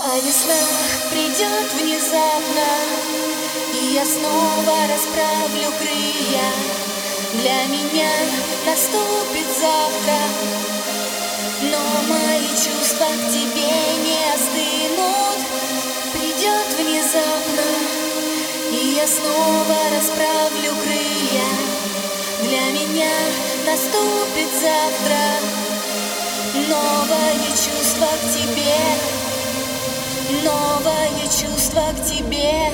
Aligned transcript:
А 0.00 0.16
весна 0.20 0.54
придет 1.10 1.72
внезапно, 1.74 2.68
И 3.74 3.94
я 3.94 4.04
снова 4.04 4.86
расправлю 4.88 5.72
крылья. 5.76 6.52
Для 7.34 7.64
меня 7.66 8.08
наступит 8.64 9.46
завтра, 9.58 10.20
Но 11.62 11.78
мои 12.08 12.46
чувства 12.50 13.06
к 13.06 13.32
тебе 13.32 13.72
не 14.04 14.20
остынут. 14.34 15.40
Придет 16.12 16.78
внезапно, 16.78 17.66
И 18.70 18.94
я 18.94 19.06
снова 19.06 19.76
расправлю 19.96 20.76
крылья. 20.80 21.50
Для 22.42 22.70
меня 22.70 23.14
наступит 23.66 24.48
завтра, 24.60 25.18
Новое 26.54 27.48
чувство 27.50 28.06
к 28.06 28.32
тебе, 28.32 29.17
новое 30.30 31.26
чувство 31.30 31.82
к 31.96 32.04
тебе. 32.04 32.70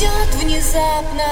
Внезапно 0.00 1.28